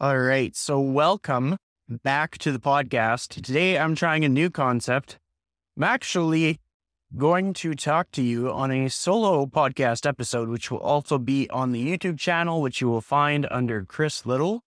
All 0.00 0.16
right. 0.16 0.54
So, 0.54 0.78
welcome 0.78 1.56
back 1.88 2.38
to 2.38 2.52
the 2.52 2.60
podcast. 2.60 3.42
Today, 3.42 3.76
I'm 3.76 3.96
trying 3.96 4.24
a 4.24 4.28
new 4.28 4.48
concept. 4.48 5.18
I'm 5.76 5.82
actually 5.82 6.60
going 7.16 7.52
to 7.54 7.74
talk 7.74 8.12
to 8.12 8.22
you 8.22 8.48
on 8.48 8.70
a 8.70 8.90
solo 8.90 9.44
podcast 9.46 10.06
episode, 10.06 10.50
which 10.50 10.70
will 10.70 10.78
also 10.78 11.18
be 11.18 11.50
on 11.50 11.72
the 11.72 11.84
YouTube 11.84 12.16
channel, 12.16 12.62
which 12.62 12.80
you 12.80 12.88
will 12.88 13.00
find 13.00 13.48
under 13.50 13.84
Chris 13.84 14.24
Liddle. 14.24 14.62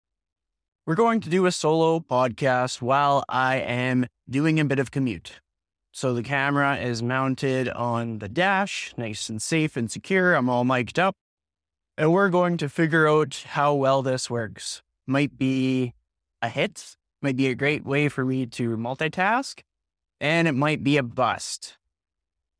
We're 0.86 0.94
going 0.94 1.20
to 1.22 1.28
do 1.28 1.44
a 1.46 1.50
solo 1.50 1.98
podcast 1.98 2.80
while 2.80 3.24
I 3.28 3.56
am 3.56 4.06
doing 4.30 4.60
a 4.60 4.64
bit 4.64 4.78
of 4.78 4.92
commute. 4.92 5.40
So 5.90 6.14
the 6.14 6.22
camera 6.22 6.76
is 6.76 7.02
mounted 7.02 7.68
on 7.68 8.20
the 8.20 8.28
dash, 8.28 8.94
nice 8.96 9.28
and 9.28 9.42
safe 9.42 9.76
and 9.76 9.90
secure. 9.90 10.34
I'm 10.34 10.48
all 10.48 10.62
mic'd 10.62 11.00
up. 11.00 11.16
And 11.98 12.12
we're 12.12 12.30
going 12.30 12.58
to 12.58 12.68
figure 12.68 13.08
out 13.08 13.42
how 13.48 13.74
well 13.74 14.02
this 14.02 14.30
works. 14.30 14.82
Might 15.06 15.38
be 15.38 15.94
a 16.42 16.48
hit, 16.48 16.96
might 17.22 17.36
be 17.36 17.46
a 17.48 17.54
great 17.54 17.84
way 17.84 18.08
for 18.08 18.24
me 18.24 18.46
to 18.46 18.76
multitask, 18.76 19.60
and 20.20 20.48
it 20.48 20.52
might 20.52 20.82
be 20.82 20.96
a 20.96 21.02
bust. 21.02 21.76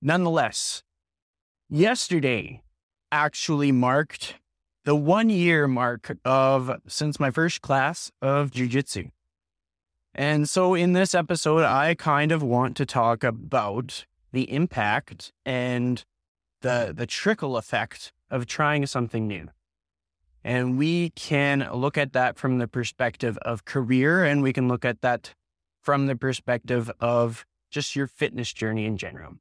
Nonetheless, 0.01 0.83
yesterday 1.69 2.63
actually 3.11 3.73
marked 3.73 4.37
the 4.85 4.95
one 4.95 5.29
year 5.29 5.67
mark 5.67 6.17
of 6.25 6.71
since 6.87 7.19
my 7.19 7.31
first 7.31 7.61
class 7.61 8.13
of 8.23 8.51
jujitsu. 8.51 9.11
And 10.15 10.49
so 10.49 10.75
in 10.75 10.93
this 10.93 11.15
episode, 11.15 11.65
I 11.65 11.95
kind 11.95 12.33
of 12.33 12.43
want 12.43 12.77
to 12.79 12.87
talk 12.87 13.25
about 13.25 14.07
the 14.33 14.51
impact 14.51 15.33
and 15.45 16.05
the 16.63 16.93
the 16.97 17.07
trickle 17.07 17.57
effect 17.57 18.13
of 18.31 18.47
trying 18.47 18.87
something 18.87 19.27
new. 19.27 19.49
And 20.47 20.79
we 20.79 21.11
can 21.11 21.69
look 21.75 21.99
at 21.99 22.13
that 22.13 22.39
from 22.39 22.59
the 22.59 22.69
perspective 22.69 23.37
of 23.39 23.65
career, 23.65 24.25
and 24.25 24.45
we 24.45 24.53
can 24.53 24.69
look 24.69 24.85
at 24.85 25.01
that 25.01 25.35
from 25.83 26.07
the 26.07 26.15
perspective 26.15 26.89
of 27.01 27.45
just 27.69 27.97
your 27.97 28.07
fitness 28.07 28.53
journey 28.53 28.85
in 28.85 28.97
general. 28.97 29.39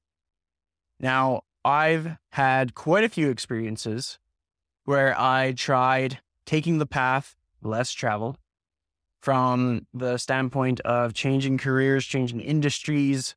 Now, 0.99 1.43
I've 1.63 2.17
had 2.31 2.73
quite 2.73 3.03
a 3.03 3.09
few 3.09 3.29
experiences 3.29 4.17
where 4.85 5.13
I 5.15 5.51
tried 5.51 6.21
taking 6.43 6.79
the 6.79 6.87
path 6.87 7.35
less 7.61 7.91
traveled 7.91 8.39
from 9.21 9.85
the 9.93 10.17
standpoint 10.17 10.79
of 10.79 11.13
changing 11.13 11.59
careers, 11.59 12.03
changing 12.07 12.39
industries, 12.39 13.35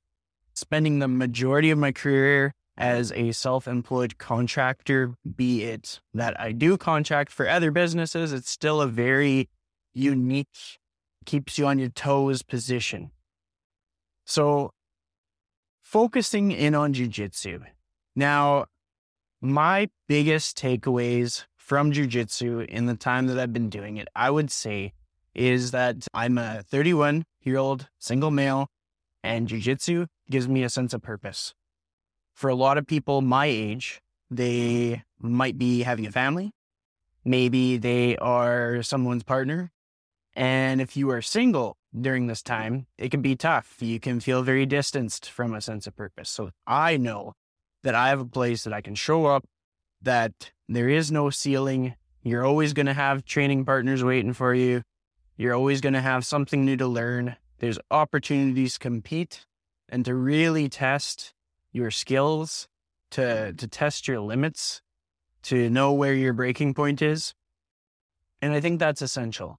spending 0.54 1.00
the 1.00 1.08
majority 1.08 1.70
of 1.70 1.76
my 1.76 1.92
career 1.92 2.54
as 2.78 3.10
a 3.12 3.32
self 3.32 3.66
employed 3.66 4.18
contractor, 4.18 5.14
be 5.36 5.64
it 5.64 6.00
that 6.14 6.40
I 6.40 6.52
do 6.52 6.78
contract 6.78 7.32
for 7.32 7.48
other 7.48 7.70
businesses, 7.70 8.32
it's 8.32 8.50
still 8.50 8.80
a 8.80 8.86
very 8.86 9.50
unique, 9.92 10.78
keeps 11.26 11.58
you 11.58 11.66
on 11.66 11.78
your 11.80 11.88
toes 11.90 12.42
position. 12.42 13.10
So, 14.24 14.70
focusing 15.82 16.52
in 16.52 16.74
on 16.74 16.94
jujitsu. 16.94 17.64
Now, 18.14 18.66
my 19.40 19.88
biggest 20.06 20.56
takeaways 20.56 21.46
from 21.56 21.92
jujitsu 21.92 22.64
in 22.66 22.86
the 22.86 22.94
time 22.94 23.26
that 23.26 23.38
I've 23.38 23.52
been 23.52 23.70
doing 23.70 23.96
it, 23.96 24.08
I 24.14 24.30
would 24.30 24.50
say, 24.50 24.92
is 25.34 25.72
that 25.72 26.06
I'm 26.14 26.38
a 26.38 26.62
31 26.62 27.24
year 27.42 27.56
old 27.56 27.88
single 27.98 28.30
male, 28.30 28.68
and 29.24 29.48
jujitsu 29.48 30.06
gives 30.30 30.46
me 30.46 30.62
a 30.62 30.68
sense 30.68 30.94
of 30.94 31.02
purpose 31.02 31.54
for 32.38 32.48
a 32.48 32.54
lot 32.54 32.78
of 32.78 32.86
people 32.86 33.20
my 33.20 33.46
age, 33.46 34.00
they 34.30 35.02
might 35.18 35.58
be 35.58 35.82
having 35.82 36.06
a 36.06 36.12
family. 36.12 36.52
Maybe 37.24 37.78
they 37.78 38.16
are 38.18 38.80
someone's 38.80 39.24
partner. 39.24 39.72
And 40.34 40.80
if 40.80 40.96
you 40.96 41.10
are 41.10 41.20
single 41.20 41.76
during 42.00 42.28
this 42.28 42.40
time, 42.40 42.86
it 42.96 43.10
can 43.10 43.22
be 43.22 43.34
tough. 43.34 43.78
You 43.80 43.98
can 43.98 44.20
feel 44.20 44.44
very 44.44 44.66
distanced 44.66 45.28
from 45.28 45.52
a 45.52 45.60
sense 45.60 45.88
of 45.88 45.96
purpose. 45.96 46.30
So 46.30 46.50
I 46.64 46.96
know 46.96 47.32
that 47.82 47.96
I 47.96 48.10
have 48.10 48.20
a 48.20 48.24
place 48.24 48.62
that 48.62 48.72
I 48.72 48.82
can 48.82 48.94
show 48.94 49.26
up, 49.26 49.44
that 50.00 50.52
there 50.68 50.88
is 50.88 51.10
no 51.10 51.30
ceiling. 51.30 51.96
You're 52.22 52.46
always 52.46 52.72
going 52.72 52.86
to 52.86 52.94
have 52.94 53.24
training 53.24 53.64
partners 53.64 54.04
waiting 54.04 54.32
for 54.32 54.54
you. 54.54 54.82
You're 55.36 55.54
always 55.54 55.80
going 55.80 55.94
to 55.94 56.00
have 56.00 56.24
something 56.24 56.64
new 56.64 56.76
to 56.76 56.86
learn. 56.86 57.34
There's 57.58 57.80
opportunities 57.90 58.74
to 58.74 58.78
compete 58.78 59.44
and 59.88 60.04
to 60.04 60.14
really 60.14 60.68
test 60.68 61.34
your 61.72 61.90
skills, 61.90 62.68
to 63.12 63.20
mm-hmm. 63.20 63.56
to 63.56 63.68
test 63.68 64.08
your 64.08 64.20
limits, 64.20 64.82
to 65.44 65.70
know 65.70 65.92
where 65.92 66.14
your 66.14 66.32
breaking 66.32 66.74
point 66.74 67.02
is. 67.02 67.34
And 68.40 68.52
I 68.52 68.60
think 68.60 68.78
that's 68.78 69.02
essential. 69.02 69.58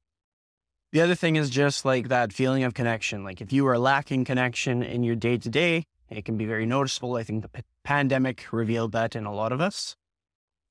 The 0.91 1.01
other 1.01 1.15
thing 1.15 1.35
is 1.35 1.49
just 1.49 1.85
like 1.85 2.07
that 2.07 2.33
feeling 2.33 2.63
of 2.63 2.73
connection. 2.73 3.23
Like 3.23 3.41
if 3.41 3.53
you 3.53 3.67
are 3.67 3.77
lacking 3.77 4.25
connection 4.25 4.81
in 4.81 5.03
your 5.03 5.15
day 5.15 5.37
to 5.37 5.49
day, 5.49 5.85
it 6.09 6.25
can 6.25 6.37
be 6.37 6.45
very 6.45 6.65
noticeable. 6.65 7.15
I 7.15 7.23
think 7.23 7.43
the 7.43 7.49
p- 7.49 7.61
pandemic 7.83 8.51
revealed 8.51 8.93
that 8.93 9.15
in 9.15 9.25
a 9.25 9.33
lot 9.33 9.51
of 9.51 9.61
us. 9.61 9.95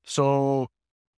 So 0.03 0.67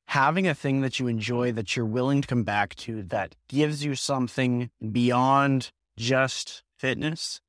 having 0.07 0.47
a 0.47 0.53
thing 0.53 0.81
that 0.81 0.99
you 0.99 1.07
enjoy 1.07 1.51
that 1.53 1.75
you're 1.75 1.85
willing 1.85 2.21
to 2.21 2.27
come 2.27 2.43
back 2.43 2.75
to 2.75 3.01
that 3.03 3.35
gives 3.47 3.83
you 3.83 3.95
something 3.95 4.69
beyond 4.91 5.71
just 5.97 6.63
fitness. 6.77 7.41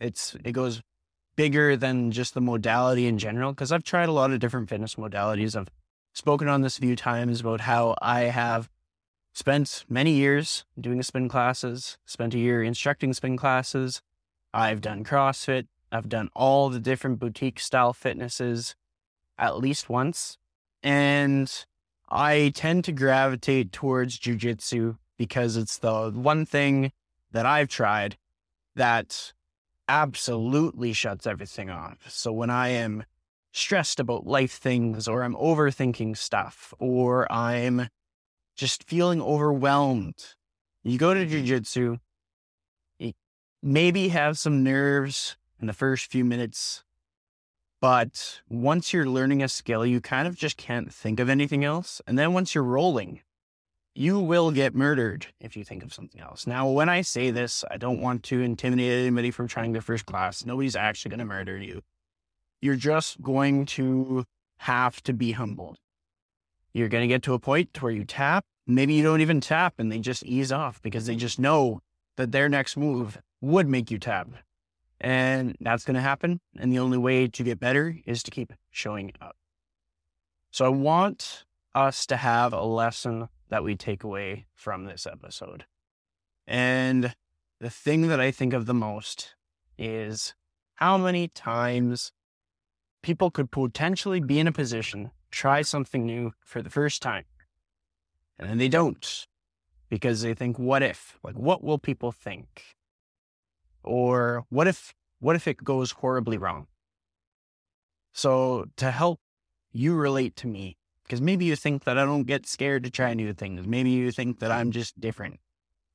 It's 0.00 0.34
it 0.44 0.52
goes 0.52 0.82
bigger 1.36 1.76
than 1.76 2.10
just 2.10 2.34
the 2.34 2.40
modality 2.40 3.06
in 3.06 3.18
general 3.18 3.52
because 3.52 3.70
I've 3.70 3.84
tried 3.84 4.08
a 4.08 4.12
lot 4.12 4.32
of 4.32 4.40
different 4.40 4.68
fitness 4.68 4.96
modalities. 4.96 5.54
I've 5.56 5.70
spoken 6.12 6.48
on 6.48 6.62
this 6.62 6.78
a 6.78 6.80
few 6.80 6.96
times 6.96 7.40
about 7.40 7.62
how 7.62 7.94
I 8.00 8.22
have 8.22 8.68
spent 9.34 9.84
many 9.88 10.12
years 10.12 10.64
doing 10.80 11.02
spin 11.02 11.28
classes, 11.28 11.98
spent 12.06 12.34
a 12.34 12.38
year 12.38 12.62
instructing 12.62 13.12
spin 13.12 13.36
classes. 13.36 14.00
I've 14.54 14.80
done 14.80 15.04
CrossFit. 15.04 15.66
I've 15.92 16.08
done 16.08 16.30
all 16.34 16.70
the 16.70 16.80
different 16.80 17.18
boutique 17.18 17.60
style 17.60 17.92
fitnesses 17.92 18.74
at 19.38 19.58
least 19.58 19.90
once. 19.90 20.38
And 20.82 21.52
I 22.08 22.52
tend 22.54 22.84
to 22.84 22.92
gravitate 22.92 23.72
towards 23.72 24.18
jujitsu 24.18 24.96
because 25.18 25.56
it's 25.56 25.78
the 25.78 26.10
one 26.10 26.46
thing 26.46 26.92
that 27.32 27.46
I've 27.46 27.68
tried 27.68 28.16
that 28.74 29.32
absolutely 29.88 30.92
shuts 30.92 31.26
everything 31.26 31.70
off. 31.70 31.98
So 32.08 32.32
when 32.32 32.50
I 32.50 32.68
am 32.68 33.04
stressed 33.52 34.00
about 34.00 34.26
life 34.26 34.52
things 34.52 35.08
or 35.08 35.22
I'm 35.22 35.34
overthinking 35.34 36.16
stuff 36.16 36.74
or 36.78 37.30
I'm 37.32 37.88
just 38.54 38.84
feeling 38.84 39.20
overwhelmed, 39.22 40.34
you 40.82 40.98
go 40.98 41.14
to 41.14 41.24
mm-hmm. 41.24 41.44
jujitsu, 41.44 41.98
maybe 43.62 44.08
have 44.08 44.38
some 44.38 44.62
nerves 44.62 45.36
in 45.60 45.66
the 45.66 45.72
first 45.72 46.10
few 46.10 46.24
minutes. 46.24 46.84
But 47.80 48.40
once 48.48 48.92
you're 48.92 49.06
learning 49.06 49.42
a 49.42 49.48
skill, 49.48 49.84
you 49.84 50.00
kind 50.00 50.26
of 50.26 50.36
just 50.36 50.56
can't 50.56 50.92
think 50.92 51.20
of 51.20 51.28
anything 51.28 51.64
else. 51.64 52.00
And 52.06 52.18
then 52.18 52.32
once 52.32 52.54
you're 52.54 52.64
rolling, 52.64 53.20
you 53.96 54.20
will 54.20 54.50
get 54.50 54.74
murdered 54.74 55.26
if 55.40 55.56
you 55.56 55.64
think 55.64 55.82
of 55.82 55.92
something 55.92 56.20
else. 56.20 56.46
Now, 56.46 56.68
when 56.68 56.88
I 56.88 57.00
say 57.00 57.30
this, 57.30 57.64
I 57.70 57.78
don't 57.78 58.00
want 58.00 58.22
to 58.24 58.42
intimidate 58.42 58.92
anybody 58.92 59.30
from 59.30 59.48
trying 59.48 59.72
the 59.72 59.80
first 59.80 60.06
class. 60.06 60.44
Nobody's 60.44 60.76
actually 60.76 61.10
going 61.10 61.20
to 61.20 61.24
murder 61.24 61.56
you. 61.56 61.82
You're 62.60 62.76
just 62.76 63.22
going 63.22 63.66
to 63.66 64.24
have 64.58 65.02
to 65.04 65.12
be 65.12 65.32
humbled. 65.32 65.78
You're 66.72 66.88
going 66.88 67.02
to 67.02 67.08
get 67.08 67.22
to 67.22 67.34
a 67.34 67.38
point 67.38 67.70
where 67.80 67.92
you 67.92 68.04
tap. 68.04 68.44
Maybe 68.66 68.94
you 68.94 69.02
don't 69.02 69.20
even 69.20 69.40
tap 69.40 69.74
and 69.78 69.90
they 69.90 69.98
just 69.98 70.24
ease 70.24 70.52
off 70.52 70.82
because 70.82 71.06
they 71.06 71.16
just 71.16 71.38
know 71.38 71.80
that 72.16 72.32
their 72.32 72.48
next 72.48 72.76
move 72.76 73.18
would 73.40 73.68
make 73.68 73.90
you 73.90 73.98
tap. 73.98 74.28
And 75.00 75.56
that's 75.60 75.84
going 75.84 75.94
to 75.94 76.00
happen. 76.00 76.40
And 76.58 76.72
the 76.72 76.78
only 76.78 76.98
way 76.98 77.28
to 77.28 77.42
get 77.42 77.60
better 77.60 77.96
is 78.04 78.22
to 78.24 78.30
keep 78.30 78.52
showing 78.70 79.12
up. 79.20 79.36
So 80.50 80.64
I 80.64 80.68
want 80.68 81.44
us 81.74 82.06
to 82.06 82.16
have 82.16 82.52
a 82.52 82.62
lesson 82.62 83.28
that 83.48 83.64
we 83.64 83.76
take 83.76 84.02
away 84.02 84.46
from 84.54 84.84
this 84.84 85.06
episode. 85.06 85.64
And 86.46 87.14
the 87.60 87.70
thing 87.70 88.08
that 88.08 88.20
I 88.20 88.30
think 88.30 88.52
of 88.52 88.66
the 88.66 88.74
most 88.74 89.34
is 89.78 90.34
how 90.74 90.98
many 90.98 91.28
times 91.28 92.12
people 93.02 93.30
could 93.30 93.50
potentially 93.50 94.20
be 94.20 94.38
in 94.38 94.46
a 94.46 94.52
position, 94.52 95.10
try 95.30 95.62
something 95.62 96.04
new 96.04 96.32
for 96.40 96.62
the 96.62 96.70
first 96.70 97.02
time, 97.02 97.24
and 98.38 98.48
then 98.48 98.58
they 98.58 98.68
don't 98.68 99.26
because 99.88 100.22
they 100.22 100.34
think, 100.34 100.58
what 100.58 100.82
if? 100.82 101.18
Like, 101.22 101.36
what 101.36 101.62
will 101.62 101.78
people 101.78 102.12
think? 102.12 102.76
Or 103.82 104.44
what 104.48 104.66
if, 104.66 104.94
what 105.20 105.36
if 105.36 105.46
it 105.46 105.62
goes 105.62 105.92
horribly 105.92 106.36
wrong? 106.36 106.66
So 108.12 108.66
to 108.76 108.90
help 108.90 109.20
you 109.72 109.94
relate 109.94 110.36
to 110.36 110.48
me 110.48 110.76
because 111.06 111.20
maybe 111.20 111.44
you 111.44 111.54
think 111.54 111.84
that 111.84 111.96
I 111.96 112.04
don't 112.04 112.24
get 112.24 112.46
scared 112.46 112.84
to 112.84 112.90
try 112.90 113.14
new 113.14 113.32
things. 113.32 113.66
Maybe 113.66 113.90
you 113.90 114.10
think 114.10 114.40
that 114.40 114.50
I'm 114.50 114.72
just 114.72 115.00
different. 115.00 115.38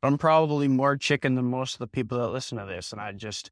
I'm 0.02 0.18
probably 0.18 0.68
more 0.68 0.96
chicken 0.96 1.36
than 1.36 1.46
most 1.46 1.74
of 1.74 1.80
the 1.80 1.88
people 1.88 2.18
that 2.20 2.30
listen 2.30 2.58
to 2.58 2.66
this. 2.66 2.92
And 2.92 3.02
I've 3.02 3.18
just 3.18 3.52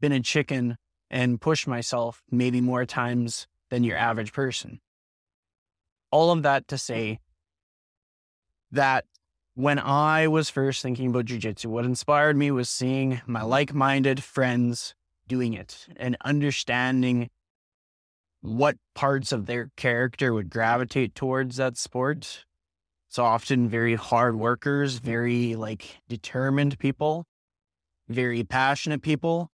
been 0.00 0.12
a 0.12 0.20
chicken 0.20 0.76
and 1.10 1.40
pushed 1.40 1.66
myself 1.66 2.22
maybe 2.30 2.60
more 2.60 2.84
times 2.84 3.46
than 3.70 3.84
your 3.84 3.96
average 3.96 4.32
person. 4.32 4.80
All 6.10 6.30
of 6.30 6.42
that 6.42 6.68
to 6.68 6.76
say 6.76 7.20
that 8.70 9.06
when 9.54 9.78
I 9.78 10.28
was 10.28 10.50
first 10.50 10.82
thinking 10.82 11.08
about 11.08 11.26
jujitsu, 11.26 11.66
what 11.66 11.84
inspired 11.84 12.36
me 12.36 12.50
was 12.50 12.68
seeing 12.68 13.22
my 13.26 13.42
like 13.42 13.74
minded 13.74 14.22
friends 14.22 14.94
doing 15.26 15.54
it 15.54 15.86
and 15.96 16.16
understanding 16.22 17.30
what 18.42 18.76
parts 18.94 19.32
of 19.32 19.46
their 19.46 19.70
character 19.76 20.34
would 20.34 20.50
gravitate 20.50 21.14
towards 21.14 21.56
that 21.56 21.76
sport. 21.78 22.44
It's 23.08 23.18
often 23.18 23.68
very 23.68 23.94
hard 23.94 24.36
workers, 24.36 24.98
very 24.98 25.54
like 25.54 26.00
determined 26.08 26.78
people, 26.78 27.24
very 28.08 28.44
passionate 28.44 29.02
people. 29.02 29.50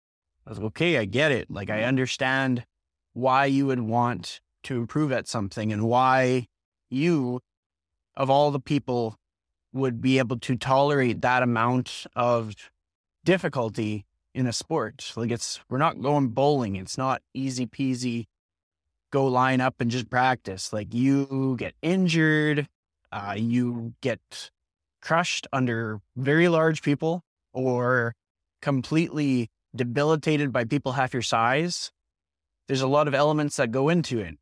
I 0.46 0.50
was 0.50 0.58
like, 0.58 0.66
okay, 0.68 0.98
I 0.98 1.04
get 1.04 1.30
it. 1.30 1.50
Like, 1.50 1.68
I 1.68 1.82
understand 1.82 2.64
why 3.12 3.44
you 3.46 3.66
would 3.66 3.80
want 3.80 4.40
to 4.64 4.76
improve 4.76 5.12
at 5.12 5.28
something 5.28 5.72
and 5.72 5.82
why 5.82 6.46
you, 6.88 7.40
of 8.16 8.30
all 8.30 8.50
the 8.50 8.60
people, 8.60 9.16
would 9.72 10.00
be 10.00 10.18
able 10.18 10.38
to 10.38 10.56
tolerate 10.56 11.20
that 11.20 11.42
amount 11.42 12.06
of 12.16 12.54
difficulty 13.24 14.06
in 14.34 14.46
a 14.46 14.52
sport. 14.52 15.12
Like 15.16 15.30
it's 15.30 15.60
we're 15.68 15.78
not 15.78 16.00
going 16.00 16.28
bowling. 16.28 16.76
It's 16.76 16.96
not 16.96 17.22
easy 17.34 17.66
peasy. 17.66 18.26
Go 19.10 19.26
line 19.26 19.60
up 19.60 19.80
and 19.80 19.90
just 19.90 20.10
practice. 20.10 20.72
Like 20.72 20.92
you 20.92 21.56
get 21.58 21.74
injured, 21.82 22.68
uh, 23.10 23.34
you 23.36 23.94
get 24.02 24.50
crushed 25.00 25.46
under 25.52 26.00
very 26.16 26.48
large 26.48 26.82
people 26.82 27.22
or 27.52 28.14
completely 28.60 29.48
debilitated 29.74 30.52
by 30.52 30.64
people 30.64 30.92
half 30.92 31.12
your 31.12 31.22
size. 31.22 31.90
There's 32.66 32.82
a 32.82 32.88
lot 32.88 33.08
of 33.08 33.14
elements 33.14 33.56
that 33.56 33.70
go 33.70 33.88
into 33.88 34.18
it, 34.18 34.36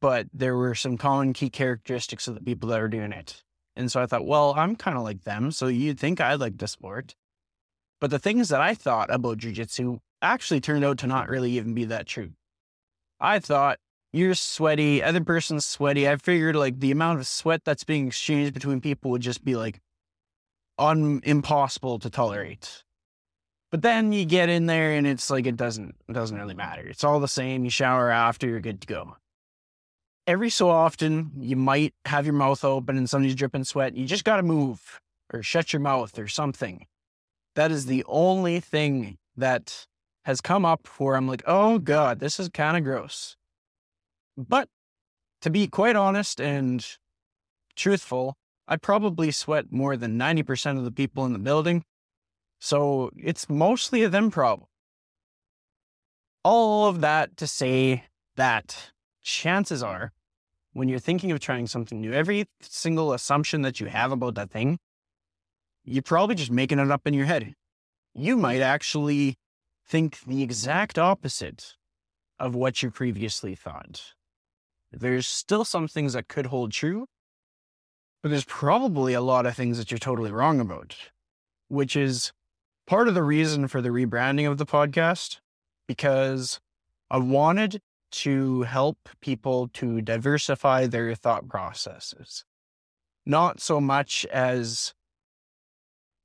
but 0.00 0.26
there 0.32 0.56
were 0.56 0.74
some 0.74 0.96
common 0.96 1.32
key 1.32 1.50
characteristics 1.50 2.28
of 2.28 2.34
the 2.34 2.40
people 2.40 2.68
that 2.68 2.80
are 2.80 2.88
doing 2.88 3.12
it. 3.12 3.42
And 3.74 3.90
so 3.90 4.00
I 4.00 4.06
thought, 4.06 4.26
well, 4.26 4.54
I'm 4.56 4.76
kind 4.76 4.96
of 4.96 5.02
like 5.02 5.24
them. 5.24 5.50
So 5.50 5.66
you'd 5.66 5.98
think 5.98 6.20
I'd 6.20 6.40
like 6.40 6.58
the 6.58 6.68
sport. 6.68 7.14
But 8.00 8.10
the 8.10 8.18
things 8.18 8.48
that 8.50 8.60
I 8.60 8.74
thought 8.74 9.12
about 9.12 9.38
jujitsu 9.38 9.98
actually 10.22 10.60
turned 10.60 10.84
out 10.84 10.98
to 10.98 11.06
not 11.06 11.28
really 11.28 11.52
even 11.52 11.74
be 11.74 11.84
that 11.86 12.06
true. 12.06 12.30
I 13.20 13.38
thought 13.38 13.78
you're 14.12 14.34
sweaty, 14.34 15.02
other 15.02 15.22
person's 15.22 15.66
sweaty. 15.66 16.08
I 16.08 16.16
figured 16.16 16.56
like 16.56 16.80
the 16.80 16.90
amount 16.90 17.20
of 17.20 17.26
sweat 17.26 17.62
that's 17.64 17.84
being 17.84 18.08
exchanged 18.08 18.54
between 18.54 18.80
people 18.80 19.10
would 19.10 19.22
just 19.22 19.44
be 19.44 19.56
like 19.56 19.80
un 20.78 21.20
impossible 21.24 21.98
to 22.00 22.10
tolerate. 22.10 22.84
But 23.70 23.82
then 23.82 24.12
you 24.12 24.24
get 24.24 24.48
in 24.48 24.66
there 24.66 24.92
and 24.92 25.06
it's 25.06 25.28
like 25.28 25.46
it 25.46 25.56
doesn't 25.56 25.96
it 26.08 26.12
doesn't 26.12 26.38
really 26.38 26.54
matter. 26.54 26.86
It's 26.86 27.04
all 27.04 27.20
the 27.20 27.28
same. 27.28 27.64
You 27.64 27.70
shower 27.70 28.10
after, 28.10 28.46
you're 28.46 28.60
good 28.60 28.80
to 28.80 28.86
go 28.86 29.16
every 30.26 30.50
so 30.50 30.68
often 30.68 31.30
you 31.38 31.56
might 31.56 31.94
have 32.04 32.26
your 32.26 32.34
mouth 32.34 32.64
open 32.64 32.96
and 32.96 33.08
somebody's 33.08 33.34
dripping 33.34 33.64
sweat. 33.64 33.96
You 33.96 34.06
just 34.06 34.24
got 34.24 34.36
to 34.36 34.42
move 34.42 35.00
or 35.32 35.42
shut 35.42 35.72
your 35.72 35.80
mouth 35.80 36.18
or 36.18 36.28
something. 36.28 36.86
That 37.54 37.70
is 37.70 37.86
the 37.86 38.04
only 38.06 38.60
thing 38.60 39.18
that 39.36 39.86
has 40.24 40.40
come 40.40 40.64
up 40.64 40.88
where 40.98 41.16
I'm 41.16 41.28
like, 41.28 41.42
oh 41.46 41.78
God, 41.78 42.18
this 42.18 42.40
is 42.40 42.48
kind 42.48 42.76
of 42.76 42.84
gross. 42.84 43.36
But 44.36 44.68
to 45.42 45.50
be 45.50 45.66
quite 45.66 45.96
honest 45.96 46.40
and 46.40 46.86
truthful, 47.74 48.36
I 48.68 48.76
probably 48.76 49.30
sweat 49.30 49.72
more 49.72 49.96
than 49.96 50.18
90% 50.18 50.78
of 50.78 50.84
the 50.84 50.90
people 50.90 51.24
in 51.24 51.32
the 51.32 51.38
building. 51.38 51.84
So 52.58 53.10
it's 53.16 53.48
mostly 53.48 54.02
a 54.02 54.08
them 54.08 54.30
problem. 54.30 54.68
All 56.42 56.88
of 56.88 57.00
that 57.00 57.36
to 57.38 57.46
say 57.46 58.04
that 58.36 58.92
chances 59.22 59.82
are 59.82 60.12
when 60.72 60.88
you're 60.88 60.98
thinking 60.98 61.32
of 61.32 61.40
trying 61.40 61.66
something 61.66 62.00
new, 62.00 62.12
every 62.12 62.46
single 62.60 63.12
assumption 63.12 63.62
that 63.62 63.80
you 63.80 63.86
have 63.86 64.12
about 64.12 64.34
that 64.34 64.50
thing, 64.50 64.78
you're 65.84 66.02
probably 66.02 66.34
just 66.34 66.50
making 66.50 66.78
it 66.78 66.90
up 66.90 67.06
in 67.06 67.14
your 67.14 67.24
head. 67.24 67.54
You 68.14 68.36
might 68.36 68.60
actually 68.60 69.36
think 69.86 70.20
the 70.26 70.42
exact 70.42 70.98
opposite 70.98 71.76
of 72.38 72.54
what 72.54 72.82
you 72.82 72.90
previously 72.90 73.54
thought. 73.54 74.15
There's 74.92 75.26
still 75.26 75.64
some 75.64 75.88
things 75.88 76.12
that 76.14 76.28
could 76.28 76.46
hold 76.46 76.72
true, 76.72 77.06
but 78.22 78.30
there's 78.30 78.44
probably 78.44 79.12
a 79.12 79.20
lot 79.20 79.46
of 79.46 79.54
things 79.54 79.78
that 79.78 79.90
you're 79.90 79.98
totally 79.98 80.32
wrong 80.32 80.60
about, 80.60 80.96
which 81.68 81.96
is 81.96 82.32
part 82.86 83.08
of 83.08 83.14
the 83.14 83.22
reason 83.22 83.68
for 83.68 83.82
the 83.82 83.90
rebranding 83.90 84.48
of 84.50 84.58
the 84.58 84.66
podcast, 84.66 85.38
because 85.86 86.60
I 87.10 87.18
wanted 87.18 87.80
to 88.12 88.62
help 88.62 89.08
people 89.20 89.68
to 89.74 90.00
diversify 90.00 90.86
their 90.86 91.14
thought 91.14 91.48
processes. 91.48 92.44
Not 93.24 93.60
so 93.60 93.80
much 93.80 94.24
as 94.26 94.94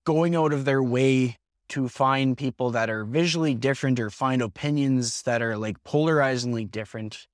going 0.05 0.35
out 0.35 0.53
of 0.53 0.65
their 0.65 0.81
way 0.81 1.37
to 1.69 1.87
find 1.87 2.37
people 2.37 2.69
that 2.71 2.89
are 2.89 3.05
visually 3.05 3.55
different 3.55 3.99
or 3.99 4.09
find 4.09 4.41
opinions 4.41 5.21
that 5.23 5.41
are 5.41 5.57
like 5.57 5.83
polarizingly 5.83 6.65
different, 6.65 7.27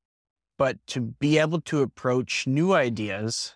but 0.58 0.78
to 0.88 1.02
be 1.02 1.38
able 1.38 1.62
to 1.62 1.82
approach 1.82 2.48
new 2.48 2.74
ideas 2.74 3.56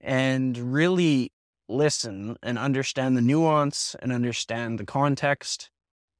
and 0.00 0.56
really 0.72 1.32
listen 1.68 2.36
and 2.42 2.58
understand 2.58 3.16
the 3.16 3.22
nuance 3.22 3.96
and 4.00 4.12
understand 4.12 4.78
the 4.78 4.84
context 4.84 5.70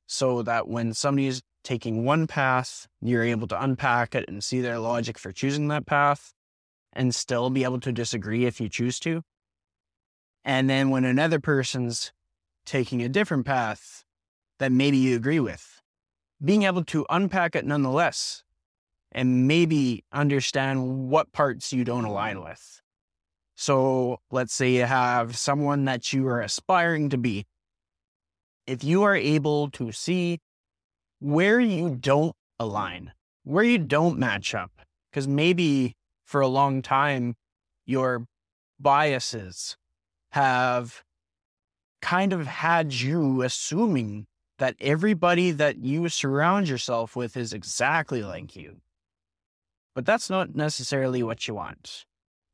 so 0.07 0.43
that 0.43 0.69
when 0.69 0.93
somebody 0.95 1.27
is 1.27 1.43
taking 1.63 2.05
one 2.05 2.27
path, 2.27 2.89
you're 3.01 3.23
able 3.23 3.47
to 3.47 3.63
unpack 3.63 4.15
it 4.15 4.25
and 4.29 4.43
see 4.43 4.61
their 4.61 4.79
logic 4.79 5.19
for 5.19 5.33
choosing 5.33 5.69
that 5.69 5.87
path 5.87 6.33
and 6.93 7.15
still 7.15 7.51
be 7.51 7.65
able 7.65 7.81
to 7.81 7.93
disagree 7.93 8.47
if 8.47 8.61
you 8.61 8.69
choose 8.69 8.99
to. 9.01 9.23
And 10.45 10.71
then 10.71 10.91
when 10.91 11.05
another 11.05 11.39
person's 11.39 12.13
taking 12.65 13.03
a 13.03 13.09
different 13.09 13.45
path 13.45 14.05
that 14.59 14.73
maybe 14.73 14.97
you 14.97 15.17
agree 15.17 15.41
with, 15.41 15.81
being 16.43 16.63
able 16.63 16.85
to 16.85 17.07
unpack 17.11 17.55
it 17.55 17.67
nonetheless 17.67 18.43
and 19.13 19.49
maybe 19.49 20.05
understand 20.13 21.11
what 21.11 21.33
parts 21.33 21.73
you 21.73 21.85
don't 21.85 22.05
align 22.05 22.37
mm. 22.37 22.45
with. 22.45 22.81
So 23.57 24.21
let's 24.31 24.55
say 24.55 24.71
you 24.71 24.85
have 24.85 25.37
someone 25.37 25.85
that 25.85 26.13
you 26.13 26.27
are 26.29 26.41
aspiring 26.41 27.11
to 27.11 27.19
be. 27.19 27.47
If 28.67 28.85
you 28.85 29.03
are 29.03 29.17
able 29.17 29.69
to 29.73 29.93
see 29.93 30.41
where 31.19 31.61
you 31.61 31.97
don't 31.97 32.35
align, 32.59 33.13
where 33.45 33.65
you 33.65 33.79
don't 33.79 34.19
match 34.19 34.55
up, 34.55 34.71
because 35.11 35.29
maybe 35.29 35.95
for 36.25 36.41
a 36.41 36.49
long 36.49 36.81
time, 36.81 37.35
your 37.85 38.27
biases 38.79 39.77
have 40.33 41.03
kind 42.01 42.33
of 42.33 42.47
had 42.47 42.93
you 42.93 43.43
assuming 43.43 44.27
that 44.59 44.77
everybody 44.81 45.51
that 45.51 45.79
you 45.79 46.09
surround 46.09 46.69
yourself 46.69 47.17
with 47.17 47.37
is 47.37 47.53
exactly 47.53 48.23
like 48.23 48.55
you. 48.55 48.81
But 49.95 50.07
that's 50.07 50.31
not 50.31 50.55
necessarily 50.55 51.23
what 51.23 51.49
you 51.49 51.55
want. 51.55 52.05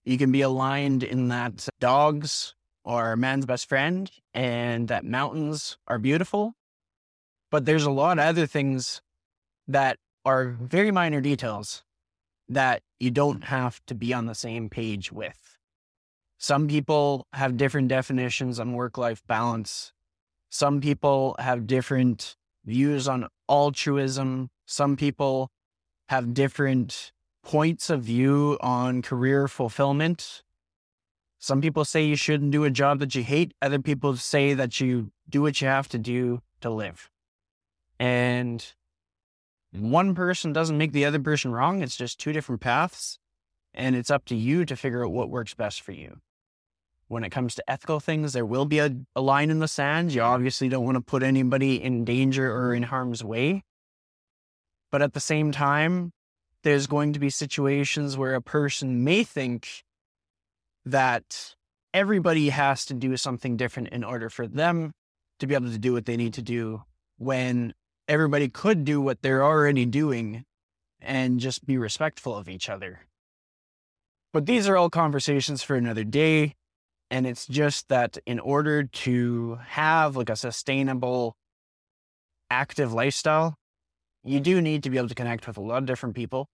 You 0.04 0.18
can 0.18 0.32
be 0.32 0.40
aligned 0.40 1.02
in 1.02 1.28
that 1.28 1.68
dogs 1.80 2.54
are 2.84 3.16
man's 3.16 3.46
best 3.46 3.68
friend 3.68 4.10
and 4.32 4.88
that 4.88 5.04
mountains 5.04 5.76
are 5.88 5.98
beautiful 5.98 6.54
but 7.50 7.64
there's 7.64 7.84
a 7.84 7.90
lot 7.90 8.18
of 8.18 8.24
other 8.24 8.46
things 8.46 9.00
that 9.68 9.98
are 10.24 10.56
very 10.60 10.90
minor 10.90 11.20
details 11.20 11.84
that 12.48 12.82
you 12.98 13.10
don't 13.10 13.44
have 13.44 13.80
to 13.86 13.94
be 13.94 14.12
on 14.12 14.26
the 14.26 14.34
same 14.34 14.68
page 14.68 15.12
with. 15.12 15.56
Some 16.38 16.68
people 16.68 17.26
have 17.32 17.56
different 17.56 17.88
definitions 17.88 18.60
on 18.60 18.74
work 18.74 18.98
life 18.98 19.22
balance. 19.26 19.92
Some 20.50 20.80
people 20.80 21.34
have 21.38 21.66
different 21.66 22.36
views 22.64 23.08
on 23.08 23.28
altruism. 23.48 24.50
Some 24.66 24.96
people 24.96 25.48
have 26.08 26.34
different 26.34 27.12
points 27.46 27.90
of 27.90 28.02
view 28.02 28.58
on 28.60 29.00
career 29.02 29.46
fulfillment. 29.46 30.42
Some 31.38 31.60
people 31.60 31.84
say 31.84 32.04
you 32.04 32.16
shouldn't 32.16 32.50
do 32.50 32.64
a 32.64 32.70
job 32.70 32.98
that 32.98 33.14
you 33.14 33.22
hate. 33.22 33.54
Other 33.62 33.78
people 33.78 34.16
say 34.16 34.52
that 34.54 34.80
you 34.80 35.12
do 35.28 35.42
what 35.42 35.60
you 35.60 35.68
have 35.68 35.88
to 35.90 35.98
do 35.98 36.40
to 36.60 36.70
live. 36.70 37.08
And 38.00 38.66
one 39.70 40.16
person 40.16 40.52
doesn't 40.52 40.76
make 40.76 40.90
the 40.90 41.04
other 41.04 41.20
person 41.20 41.52
wrong. 41.52 41.82
It's 41.82 41.96
just 41.96 42.18
two 42.18 42.32
different 42.32 42.60
paths. 42.60 43.20
And 43.72 43.94
it's 43.94 44.10
up 44.10 44.24
to 44.24 44.34
you 44.34 44.64
to 44.64 44.74
figure 44.74 45.04
out 45.04 45.12
what 45.12 45.30
works 45.30 45.54
best 45.54 45.82
for 45.82 45.92
you. 45.92 46.18
When 47.06 47.22
it 47.22 47.30
comes 47.30 47.54
to 47.54 47.70
ethical 47.70 48.00
things, 48.00 48.32
there 48.32 48.44
will 48.44 48.64
be 48.64 48.80
a, 48.80 48.90
a 49.14 49.20
line 49.20 49.50
in 49.50 49.60
the 49.60 49.68
sand. 49.68 50.12
You 50.12 50.22
obviously 50.22 50.68
don't 50.68 50.84
want 50.84 50.96
to 50.96 51.00
put 51.00 51.22
anybody 51.22 51.80
in 51.80 52.04
danger 52.04 52.52
or 52.52 52.74
in 52.74 52.82
harm's 52.82 53.22
way. 53.22 53.62
But 54.90 55.00
at 55.00 55.12
the 55.12 55.20
same 55.20 55.52
time, 55.52 56.12
there's 56.66 56.88
going 56.88 57.12
to 57.12 57.20
be 57.20 57.30
situations 57.30 58.16
where 58.16 58.34
a 58.34 58.42
person 58.42 59.04
may 59.04 59.22
think 59.22 59.84
that 60.84 61.54
everybody 61.94 62.48
has 62.48 62.84
to 62.84 62.92
do 62.92 63.16
something 63.16 63.56
different 63.56 63.90
in 63.90 64.02
order 64.02 64.28
for 64.28 64.48
them 64.48 64.90
to 65.38 65.46
be 65.46 65.54
able 65.54 65.70
to 65.70 65.78
do 65.78 65.92
what 65.92 66.06
they 66.06 66.16
need 66.16 66.34
to 66.34 66.42
do 66.42 66.82
when 67.18 67.72
everybody 68.08 68.48
could 68.48 68.84
do 68.84 69.00
what 69.00 69.22
they're 69.22 69.44
already 69.44 69.86
doing 69.86 70.42
and 71.00 71.38
just 71.38 71.64
be 71.64 71.78
respectful 71.78 72.36
of 72.36 72.48
each 72.48 72.68
other. 72.68 72.98
But 74.32 74.46
these 74.46 74.68
are 74.68 74.76
all 74.76 74.90
conversations 74.90 75.62
for 75.62 75.76
another 75.76 76.02
day. 76.02 76.56
And 77.12 77.28
it's 77.28 77.46
just 77.46 77.88
that 77.90 78.18
in 78.26 78.40
order 78.40 78.82
to 78.82 79.60
have 79.68 80.16
like 80.16 80.30
a 80.30 80.34
sustainable, 80.34 81.36
active 82.50 82.92
lifestyle, 82.92 83.54
you 84.24 84.40
do 84.40 84.60
need 84.60 84.82
to 84.82 84.90
be 84.90 84.98
able 84.98 85.08
to 85.08 85.14
connect 85.14 85.46
with 85.46 85.56
a 85.56 85.60
lot 85.60 85.78
of 85.78 85.86
different 85.86 86.16
people. 86.16 86.48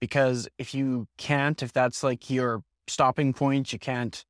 Because 0.00 0.48
if 0.58 0.74
you 0.74 1.06
can't, 1.18 1.62
if 1.62 1.72
that's 1.72 2.02
like 2.02 2.30
your 2.30 2.62
stopping 2.86 3.32
point, 3.32 3.72
you 3.72 3.78
can't 3.78 4.24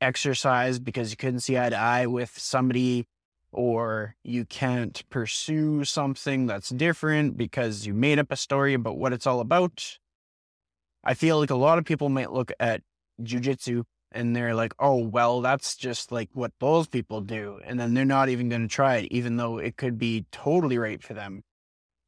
exercise 0.00 0.78
because 0.78 1.10
you 1.10 1.16
couldn't 1.16 1.40
see 1.40 1.58
eye 1.58 1.70
to 1.70 1.76
eye 1.76 2.06
with 2.06 2.38
somebody, 2.38 3.06
or 3.52 4.14
you 4.22 4.44
can't 4.44 5.02
pursue 5.08 5.84
something 5.84 6.46
that's 6.46 6.68
different 6.68 7.36
because 7.36 7.86
you 7.86 7.94
made 7.94 8.18
up 8.18 8.30
a 8.30 8.36
story 8.36 8.74
about 8.74 8.98
what 8.98 9.12
it's 9.12 9.26
all 9.26 9.40
about. 9.40 9.98
I 11.02 11.14
feel 11.14 11.38
like 11.38 11.50
a 11.50 11.54
lot 11.56 11.78
of 11.78 11.84
people 11.84 12.08
might 12.08 12.32
look 12.32 12.52
at 12.60 12.82
jujitsu 13.22 13.84
and 14.12 14.34
they're 14.34 14.54
like, 14.54 14.74
oh, 14.78 14.96
well, 14.96 15.40
that's 15.40 15.76
just 15.76 16.12
like 16.12 16.28
what 16.32 16.52
those 16.60 16.88
people 16.88 17.20
do. 17.20 17.60
And 17.64 17.78
then 17.78 17.94
they're 17.94 18.04
not 18.04 18.28
even 18.28 18.48
going 18.48 18.62
to 18.62 18.68
try 18.68 18.96
it, 18.96 19.08
even 19.12 19.36
though 19.36 19.58
it 19.58 19.76
could 19.76 19.98
be 19.98 20.26
totally 20.32 20.78
right 20.78 21.02
for 21.02 21.14
them. 21.14 21.42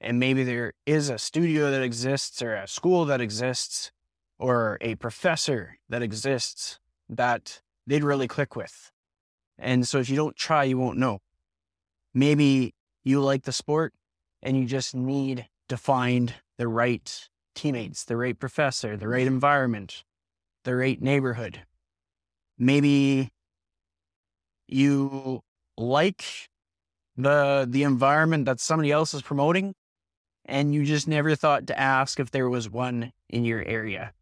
And 0.01 0.21
maybe 0.21 0.45
there 0.45 0.73
is 0.87 1.11
a 1.11 1.19
studio 1.19 1.71
that 1.71 1.83
exists 1.83 2.41
or 2.41 2.55
a 2.55 2.69
school 2.69 3.05
that 3.07 3.21
exists 3.21 3.91
or 4.39 4.79
a 4.81 4.95
professor 4.97 5.79
that 5.89 6.03
exists 6.03 6.79
that 7.09 7.61
they'd 7.87 8.05
really 8.05 8.29
click 8.29 8.55
with. 8.55 8.93
And 9.59 9.89
so 9.89 9.99
if 9.99 10.09
you 10.09 10.17
don't 10.17 10.37
try, 10.37 10.65
you 10.65 10.79
won't 10.79 10.99
know. 10.99 11.19
Maybe 12.15 12.75
you 13.05 13.21
like 13.21 13.43
the 13.43 13.53
sport 13.53 13.93
and 14.43 14.57
you 14.57 14.67
just 14.67 14.95
need 14.95 15.47
to 15.69 15.77
find 15.77 16.35
the 16.59 16.69
right 16.69 17.29
teammates, 17.55 18.05
the 18.05 18.17
right 18.17 18.39
professor, 18.39 18.97
the 18.97 19.09
right 19.09 19.27
mm-hmm. 19.27 19.35
environment, 19.35 20.05
the 20.65 20.77
right 20.77 21.01
neighborhood. 21.01 21.63
Maybe 22.57 23.31
you 24.69 25.41
like 25.77 26.25
the 27.17 27.67
the 27.69 27.83
environment 27.83 28.47
that 28.47 28.61
somebody 28.61 28.93
else 28.93 29.15
is 29.15 29.23
promoting 29.23 29.75
and 30.49 30.75
you 30.75 30.85
just 30.85 31.07
never 31.07 31.37
thought 31.37 31.67
to 31.69 31.79
ask 31.79 32.19
if 32.19 32.31
there 32.31 32.49
was 32.49 32.69
one 32.69 33.13
in 33.29 33.45
your 33.45 33.63
area 33.63 34.13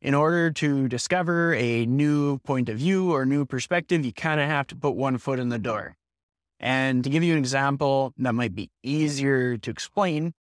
in 0.00 0.14
order 0.14 0.50
to 0.50 0.88
discover 0.88 1.54
a 1.54 1.84
new 1.86 2.38
point 2.38 2.68
of 2.68 2.78
view 2.78 3.12
or 3.12 3.26
new 3.26 3.44
perspective, 3.44 4.04
you 4.04 4.12
kind 4.12 4.40
of 4.40 4.46
have 4.46 4.66
to 4.68 4.76
put 4.76 4.94
one 4.94 5.18
foot 5.18 5.38
in 5.38 5.48
the 5.48 5.58
door. 5.58 5.96
And 6.60 7.04
to 7.04 7.10
give 7.10 7.22
you 7.22 7.32
an 7.32 7.38
example 7.38 8.12
that 8.18 8.34
might 8.34 8.54
be 8.54 8.70
easier 8.82 9.56
to 9.56 9.70
explain, 9.70 10.34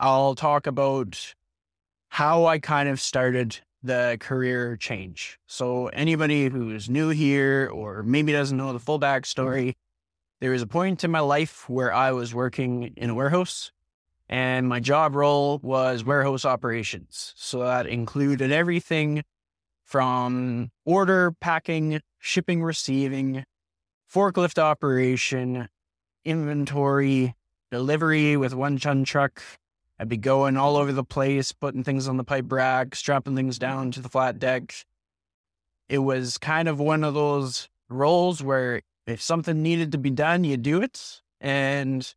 I'll 0.00 0.34
talk 0.34 0.66
about 0.66 1.34
how 2.10 2.46
I 2.46 2.58
kind 2.58 2.88
of 2.88 3.00
started 3.00 3.60
the 3.82 4.16
career 4.20 4.76
change. 4.76 5.38
So, 5.46 5.88
anybody 5.88 6.48
who's 6.48 6.88
new 6.90 7.10
here 7.10 7.70
or 7.72 8.02
maybe 8.02 8.32
doesn't 8.32 8.56
know 8.56 8.72
the 8.72 8.78
full 8.78 8.98
backstory, 8.98 9.74
there 10.40 10.50
was 10.50 10.62
a 10.62 10.66
point 10.66 11.04
in 11.04 11.10
my 11.10 11.20
life 11.20 11.68
where 11.68 11.92
I 11.92 12.12
was 12.12 12.34
working 12.34 12.94
in 12.96 13.10
a 13.10 13.14
warehouse 13.14 13.70
and 14.28 14.68
my 14.68 14.80
job 14.80 15.14
role 15.14 15.58
was 15.62 16.04
warehouse 16.04 16.44
operations. 16.44 17.32
So 17.36 17.60
that 17.60 17.86
included 17.86 18.52
everything 18.52 19.22
from 19.84 20.70
order 20.84 21.32
packing, 21.40 22.00
shipping, 22.18 22.62
receiving, 22.62 23.44
forklift 24.12 24.58
operation, 24.58 25.68
inventory, 26.24 27.34
delivery 27.70 28.36
with 28.36 28.54
one 28.54 28.78
ton 28.78 29.04
truck. 29.04 29.42
I'd 29.98 30.08
be 30.08 30.18
going 30.18 30.56
all 30.56 30.76
over 30.76 30.92
the 30.92 31.04
place, 31.04 31.52
putting 31.52 31.82
things 31.82 32.06
on 32.06 32.18
the 32.18 32.24
pipe 32.24 32.52
rack, 32.52 32.94
strapping 32.94 33.34
things 33.34 33.58
down 33.58 33.90
to 33.92 34.00
the 34.00 34.08
flat 34.08 34.38
deck. 34.38 34.74
It 35.88 35.98
was 35.98 36.36
kind 36.36 36.68
of 36.68 36.78
one 36.78 37.02
of 37.02 37.14
those 37.14 37.68
roles 37.88 38.42
where 38.42 38.82
if 39.06 39.22
something 39.22 39.62
needed 39.62 39.92
to 39.92 39.98
be 39.98 40.10
done, 40.10 40.44
you 40.44 40.58
do 40.58 40.82
it. 40.82 41.22
And 41.40 42.14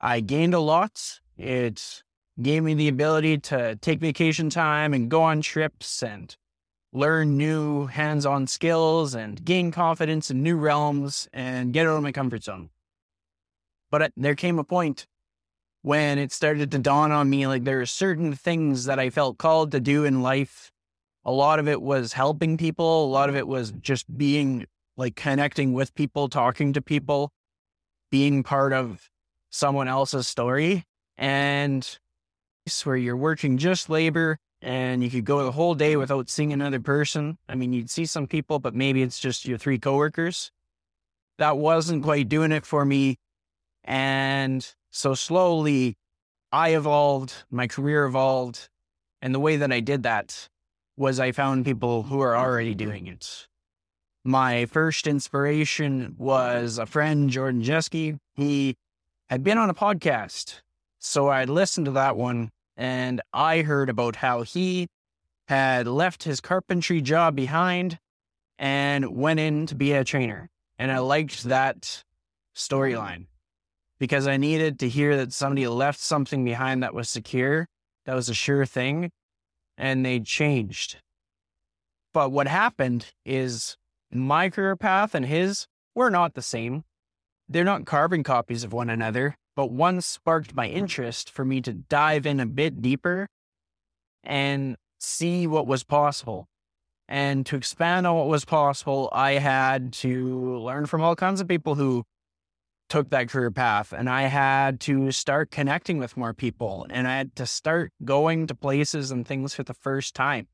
I 0.00 0.20
gained 0.20 0.52
a 0.52 0.60
lot 0.60 1.20
it 1.36 2.02
gave 2.40 2.62
me 2.62 2.74
the 2.74 2.88
ability 2.88 3.38
to 3.38 3.76
take 3.76 4.00
vacation 4.00 4.50
time 4.50 4.92
and 4.92 5.10
go 5.10 5.22
on 5.22 5.40
trips 5.40 6.02
and 6.02 6.36
learn 6.92 7.36
new 7.36 7.86
hands 7.86 8.24
on 8.24 8.46
skills 8.46 9.14
and 9.14 9.44
gain 9.44 9.70
confidence 9.70 10.30
in 10.30 10.42
new 10.42 10.56
realms 10.56 11.28
and 11.32 11.72
get 11.72 11.86
out 11.86 11.96
of 11.96 12.02
my 12.02 12.12
comfort 12.12 12.44
zone. 12.44 12.70
But 13.90 14.12
there 14.16 14.34
came 14.34 14.58
a 14.58 14.64
point 14.64 15.06
when 15.82 16.18
it 16.18 16.32
started 16.32 16.70
to 16.70 16.78
dawn 16.78 17.12
on 17.12 17.30
me 17.30 17.46
like 17.46 17.64
there 17.64 17.80
are 17.80 17.86
certain 17.86 18.34
things 18.34 18.86
that 18.86 18.98
I 18.98 19.10
felt 19.10 19.38
called 19.38 19.70
to 19.72 19.80
do 19.80 20.04
in 20.04 20.22
life. 20.22 20.72
A 21.24 21.32
lot 21.32 21.58
of 21.58 21.68
it 21.68 21.80
was 21.82 22.12
helping 22.12 22.56
people, 22.56 23.04
a 23.04 23.08
lot 23.08 23.28
of 23.28 23.36
it 23.36 23.46
was 23.46 23.72
just 23.80 24.16
being 24.16 24.66
like 24.96 25.16
connecting 25.16 25.72
with 25.72 25.94
people, 25.94 26.28
talking 26.28 26.72
to 26.72 26.82
people, 26.82 27.32
being 28.10 28.42
part 28.42 28.72
of 28.72 29.10
someone 29.50 29.88
else's 29.88 30.26
story 30.26 30.84
and 31.18 31.98
where 32.82 32.96
you're 32.96 33.16
working 33.16 33.58
just 33.58 33.88
labor 33.88 34.38
and 34.60 35.02
you 35.04 35.10
could 35.10 35.24
go 35.24 35.44
the 35.44 35.52
whole 35.52 35.74
day 35.74 35.96
without 35.96 36.28
seeing 36.28 36.52
another 36.52 36.80
person. 36.80 37.38
I 37.48 37.54
mean, 37.54 37.72
you'd 37.72 37.90
see 37.90 38.06
some 38.06 38.26
people, 38.26 38.58
but 38.58 38.74
maybe 38.74 39.02
it's 39.02 39.20
just 39.20 39.44
your 39.44 39.58
three 39.58 39.78
coworkers. 39.78 40.50
That 41.38 41.58
wasn't 41.58 42.02
quite 42.02 42.28
doing 42.28 42.52
it 42.52 42.66
for 42.66 42.84
me. 42.84 43.18
And 43.84 44.66
so 44.90 45.14
slowly 45.14 45.96
I 46.50 46.70
evolved, 46.74 47.34
my 47.50 47.66
career 47.66 48.04
evolved. 48.04 48.68
And 49.22 49.34
the 49.34 49.40
way 49.40 49.56
that 49.56 49.72
I 49.72 49.80
did 49.80 50.02
that 50.02 50.48
was 50.96 51.20
I 51.20 51.32
found 51.32 51.64
people 51.64 52.04
who 52.04 52.20
are 52.20 52.36
already 52.36 52.74
doing 52.74 53.06
it. 53.06 53.46
My 54.24 54.66
first 54.66 55.06
inspiration 55.06 56.16
was 56.18 56.78
a 56.78 56.86
friend, 56.86 57.30
Jordan 57.30 57.62
Jeske. 57.62 58.18
He 58.34 58.76
had 59.28 59.44
been 59.44 59.58
on 59.58 59.70
a 59.70 59.74
podcast 59.74 60.62
so 60.98 61.28
I 61.28 61.44
listened 61.44 61.86
to 61.86 61.92
that 61.92 62.16
one 62.16 62.50
and 62.76 63.20
I 63.32 63.62
heard 63.62 63.88
about 63.88 64.16
how 64.16 64.42
he 64.42 64.88
had 65.48 65.86
left 65.86 66.24
his 66.24 66.40
carpentry 66.40 67.00
job 67.00 67.36
behind 67.36 67.98
and 68.58 69.16
went 69.16 69.40
in 69.40 69.66
to 69.66 69.74
be 69.74 69.92
a 69.92 70.04
trainer. 70.04 70.48
And 70.78 70.90
I 70.90 70.98
liked 70.98 71.44
that 71.44 72.02
storyline 72.54 73.26
because 73.98 74.26
I 74.26 74.36
needed 74.36 74.78
to 74.80 74.88
hear 74.88 75.16
that 75.16 75.32
somebody 75.32 75.66
left 75.68 76.00
something 76.00 76.44
behind 76.44 76.82
that 76.82 76.94
was 76.94 77.08
secure, 77.08 77.66
that 78.04 78.14
was 78.14 78.28
a 78.28 78.34
sure 78.34 78.66
thing, 78.66 79.10
and 79.78 80.04
they 80.04 80.20
changed. 80.20 80.98
But 82.12 82.30
what 82.32 82.48
happened 82.48 83.12
is 83.24 83.76
my 84.12 84.50
career 84.50 84.76
path 84.76 85.14
and 85.14 85.24
his 85.24 85.66
were 85.94 86.10
not 86.10 86.34
the 86.34 86.42
same. 86.42 86.84
They're 87.48 87.64
not 87.64 87.86
carbon 87.86 88.22
copies 88.22 88.64
of 88.64 88.72
one 88.72 88.90
another 88.90 89.36
but 89.56 89.72
one 89.72 90.02
sparked 90.02 90.54
my 90.54 90.68
interest 90.68 91.30
for 91.30 91.44
me 91.44 91.60
to 91.62 91.72
dive 91.72 92.26
in 92.26 92.38
a 92.38 92.46
bit 92.46 92.82
deeper 92.82 93.26
and 94.22 94.76
see 95.00 95.46
what 95.46 95.66
was 95.66 95.82
possible. 95.82 96.46
And 97.08 97.46
to 97.46 97.56
expand 97.56 98.06
on 98.06 98.16
what 98.16 98.28
was 98.28 98.44
possible, 98.44 99.08
I 99.12 99.32
had 99.32 99.92
to 99.94 100.58
learn 100.58 100.86
from 100.86 101.00
all 101.00 101.16
kinds 101.16 101.40
of 101.40 101.48
people 101.48 101.76
who 101.76 102.04
took 102.88 103.10
that 103.10 103.28
career 103.28 103.50
path. 103.50 103.92
And 103.92 104.10
I 104.10 104.22
had 104.22 104.80
to 104.80 105.10
start 105.10 105.50
connecting 105.50 105.98
with 105.98 106.16
more 106.16 106.34
people. 106.34 106.86
And 106.90 107.08
I 107.08 107.16
had 107.16 107.34
to 107.36 107.46
start 107.46 107.92
going 108.04 108.46
to 108.48 108.54
places 108.54 109.10
and 109.10 109.26
things 109.26 109.54
for 109.54 109.62
the 109.62 109.74
first 109.74 110.14
time. 110.14 110.48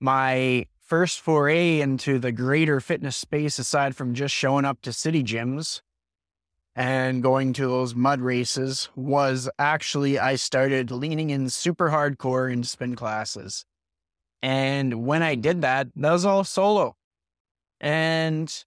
My 0.00 0.66
first 0.80 1.20
foray 1.20 1.80
into 1.80 2.18
the 2.18 2.32
greater 2.32 2.80
fitness 2.80 3.16
space, 3.16 3.58
aside 3.58 3.96
from 3.96 4.14
just 4.14 4.34
showing 4.34 4.64
up 4.64 4.80
to 4.82 4.92
city 4.92 5.22
gyms, 5.22 5.80
and 6.78 7.24
going 7.24 7.52
to 7.54 7.66
those 7.66 7.96
mud 7.96 8.20
races 8.20 8.88
was 8.94 9.50
actually 9.58 10.16
I 10.16 10.36
started 10.36 10.92
leaning 10.92 11.30
in 11.30 11.50
super 11.50 11.90
hardcore 11.90 12.52
into 12.52 12.68
spin 12.68 12.94
classes. 12.94 13.64
And 14.42 15.04
when 15.04 15.24
I 15.24 15.34
did 15.34 15.62
that, 15.62 15.88
that 15.96 16.12
was 16.12 16.24
all 16.24 16.44
solo. 16.44 16.94
And 17.80 18.64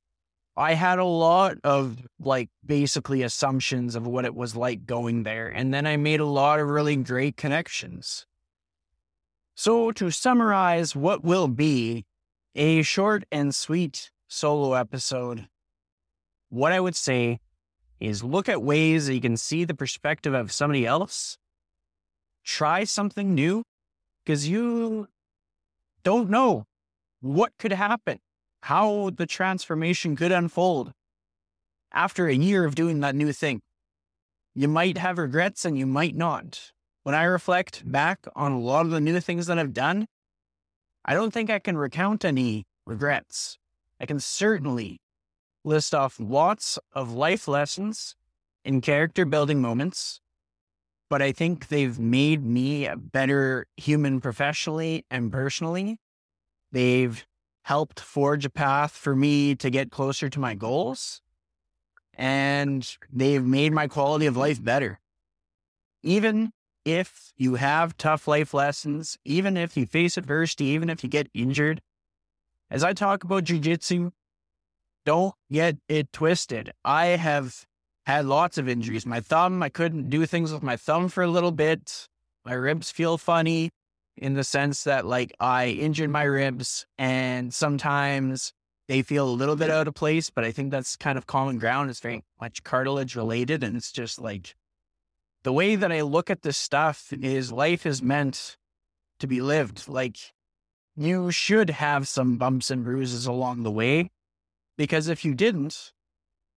I 0.58 0.74
had 0.74 1.00
a 1.00 1.06
lot 1.06 1.56
of 1.63 2.06
like 2.20 2.50
basically 2.65 3.24
assumptions 3.24 3.96
of 3.96 4.06
what 4.06 4.25
it 4.25 4.36
was 4.36 4.58
like 4.58 4.86
going 4.86 5.24
there. 5.24 5.48
And 5.48 5.74
then 5.74 5.88
I 5.88 5.96
made 5.96 6.20
a 6.20 6.25
lot 6.25 6.60
of 6.60 6.68
really 6.68 6.98
great 6.98 7.38
connections. 7.38 8.25
So, 9.56 9.94
to 9.94 10.12
summarize 10.12 10.98
what 10.98 11.24
will 11.24 11.48
be 11.48 12.06
a 12.56 12.82
short 12.82 13.24
and 13.32 13.56
sweet 13.56 14.12
solo 14.27 14.74
episode, 14.74 15.48
what 16.50 16.74
I 16.74 16.82
would 16.82 16.96
say 16.98 17.39
is 18.01 18.24
look 18.24 18.50
at 18.50 18.63
ways 18.63 19.08
that 19.08 19.13
you 19.13 19.22
can 19.22 19.38
see 19.38 19.63
the 19.63 19.74
perspective 19.74 20.34
of 20.34 20.51
somebody 20.51 20.86
else. 20.86 21.38
Try 22.43 22.84
something 22.84 23.36
new 23.36 23.63
because 24.25 24.48
you 24.48 25.08
don't 26.03 26.29
know 26.29 26.65
what 27.22 27.53
could 27.60 27.72
happen, 27.72 28.20
how 28.63 29.12
the 29.15 29.27
transformation 29.27 30.15
could 30.15 30.31
unfold 30.31 30.91
after 31.93 32.27
a 32.27 32.34
year 32.34 32.65
of 32.65 32.75
doing 32.75 33.00
that 33.01 33.15
new 33.15 33.31
thing. 33.31 33.62
You 34.55 34.67
might 34.67 34.98
have 34.98 35.17
regrets 35.17 35.63
and 35.63 35.77
you 35.77 35.86
might 35.86 36.15
not. 36.15 36.72
When 37.03 37.15
I 37.15 37.24
reflect 37.24 37.89
back 37.89 38.27
on 38.36 38.51
a 38.51 38.60
lot 38.60 38.86
of 38.86 38.91
the 38.91 39.00
new 39.00 39.20
things 39.20 39.48
that 39.48 39.58
I've 39.58 39.74
done, 39.74 40.08
I 41.05 41.13
don't 41.13 41.31
think 41.31 41.50
I 41.50 41.60
can 41.60 41.77
recount 41.77 42.25
any 42.25 42.65
regrets. 42.86 43.58
I 44.00 44.05
can 44.05 44.20
certainly 44.20 45.00
list 45.63 45.94
off 45.94 46.18
lots 46.20 46.80
of 46.94 47.13
life 47.13 47.48
lessons 47.48 48.15
and 48.65 48.82
character 48.82 49.25
building 49.25 49.62
moments, 49.62 50.22
but 51.10 51.22
I 51.22 51.32
think 51.32 51.68
they've 51.68 52.00
made 52.00 52.46
me 52.46 52.86
a 52.86 52.96
better 52.96 53.68
human 53.77 54.22
professionally 54.22 55.06
and 55.12 55.32
personally. 55.32 56.00
They've 56.72 57.25
helped 57.63 58.00
forge 58.00 58.46
a 58.46 58.50
path 58.50 58.91
for 58.91 59.15
me 59.15 59.56
to 59.56 59.70
get 59.70 59.91
closer 59.91 60.30
to 60.30 60.39
my 60.39 60.56
goals, 60.56 61.22
and 62.13 62.98
they've 63.12 63.44
made 63.44 63.74
my 63.74 63.88
quality 63.88 64.25
of 64.25 64.38
life 64.38 64.63
better. 64.63 65.00
Even 66.01 66.51
if 66.86 67.32
you 67.38 67.56
have 67.56 67.98
tough 67.98 68.27
life 68.27 68.53
lessons, 68.53 69.18
even 69.24 69.58
if 69.58 69.77
you 69.77 69.86
face 69.86 70.18
adversity, 70.18 70.65
even 70.65 70.89
if 70.89 71.03
you 71.03 71.10
get 71.10 71.30
injured, 71.34 71.82
as 72.70 72.84
I 72.84 72.94
talk 72.94 73.24
about 73.24 73.44
jujitsu, 73.44 74.12
don't 75.05 75.34
get 75.51 75.77
it 75.88 76.12
twisted. 76.13 76.72
I 76.84 77.08
have 77.08 77.65
had 78.05 78.25
lots 78.25 78.58
of 78.58 78.67
injuries. 78.67 79.05
My 79.05 79.20
thumb, 79.20 79.62
I 79.63 79.70
couldn't 79.70 80.10
do 80.10 80.25
things 80.25 80.51
with 80.51 80.63
my 80.63 80.77
thumb 80.77 81.10
for 81.10 81.24
a 81.24 81.27
little 81.27 81.51
bit. 81.51 82.08
My 82.46 82.53
ribs 82.53 82.91
feel 82.91 83.17
funny 83.17 83.72
in 84.17 84.34
the 84.34 84.43
sense 84.43 84.84
that, 84.84 85.05
like, 85.05 85.34
I 85.39 85.67
injured 85.67 86.10
my 86.10 86.24
ribs 86.24 86.86
and 86.98 87.53
sometimes 87.53 88.53
they 88.88 89.01
feel 89.01 89.27
a 89.27 89.31
little 89.31 89.55
bit 89.55 89.70
out 89.70 89.88
of 89.88 89.93
place, 89.93 90.29
but 90.29 90.43
I 90.43 90.51
think 90.51 90.72
that's 90.72 90.96
kind 90.96 91.17
of 91.17 91.27
common 91.27 91.60
ground. 91.60 91.89
It's 91.89 92.00
very 92.00 92.24
much 92.41 92.63
cartilage 92.63 93.15
related. 93.15 93.63
And 93.63 93.77
it's 93.77 93.91
just 93.91 94.20
like 94.20 94.55
the 95.43 95.53
way 95.53 95.75
that 95.75 95.91
I 95.91 96.01
look 96.01 96.29
at 96.29 96.41
this 96.41 96.58
stuff 96.58 97.13
is 97.13 97.51
life 97.51 97.86
is 97.86 98.01
meant 98.01 98.58
to 99.20 99.27
be 99.27 99.41
lived. 99.41 99.88
Like, 99.88 100.17
you 100.96 101.31
should 101.31 101.70
have 101.70 102.08
some 102.08 102.38
bumps 102.38 102.70
and 102.70 102.84
bruises 102.84 103.25
along 103.25 103.63
the 103.63 103.72
way 103.72 104.10
because 104.81 105.09
if 105.09 105.23
you 105.23 105.35
didn't, 105.35 105.93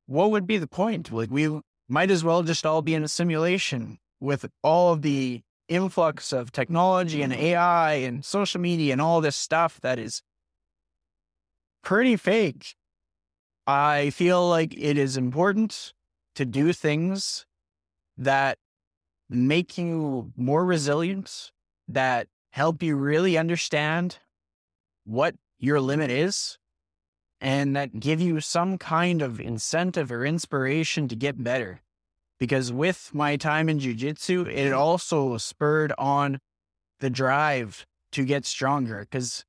what 0.06 0.30
would 0.30 0.46
be 0.46 0.56
the 0.56 0.66
point? 0.66 1.12
Like 1.12 1.30
we 1.30 1.60
might 1.90 2.10
as 2.10 2.24
well 2.24 2.42
just 2.42 2.64
all 2.64 2.80
be 2.80 2.94
in 2.94 3.04
a 3.04 3.08
simulation 3.08 3.98
with 4.18 4.46
all 4.62 4.94
of 4.94 5.02
the 5.02 5.42
influx 5.68 6.32
of 6.32 6.50
technology 6.50 7.20
and 7.20 7.34
AI 7.34 7.92
and 7.96 8.24
social 8.24 8.62
media 8.62 8.92
and 8.92 9.02
all 9.02 9.20
this 9.20 9.36
stuff 9.36 9.78
that 9.82 9.98
is 9.98 10.22
pretty 11.82 12.16
fake. 12.16 12.76
I 13.66 14.08
feel 14.08 14.48
like 14.48 14.72
it 14.74 14.96
is 14.96 15.18
important 15.18 15.92
to 16.34 16.46
do 16.46 16.72
things 16.72 17.44
that 18.16 18.56
make 19.28 19.76
you 19.76 20.32
more 20.34 20.64
resilient, 20.64 21.52
that 21.88 22.28
help 22.52 22.82
you 22.82 22.96
really 22.96 23.36
understand 23.36 24.16
what 25.04 25.34
your 25.58 25.78
limit 25.78 26.10
is 26.10 26.56
and 27.44 27.76
that 27.76 28.00
give 28.00 28.22
you 28.22 28.40
some 28.40 28.78
kind 28.78 29.20
of 29.20 29.38
incentive 29.38 30.10
or 30.10 30.24
inspiration 30.24 31.06
to 31.08 31.14
get 31.14 31.44
better. 31.44 31.82
Because 32.40 32.72
with 32.72 33.10
my 33.12 33.36
time 33.36 33.68
in 33.68 33.78
jujitsu, 33.78 34.48
it 34.48 34.72
also 34.72 35.36
spurred 35.36 35.92
on 35.98 36.38
the 37.00 37.10
drive 37.10 37.84
to 38.12 38.24
get 38.24 38.46
stronger. 38.46 39.00
Because 39.00 39.44